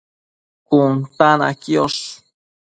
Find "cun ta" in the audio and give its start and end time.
0.67-1.29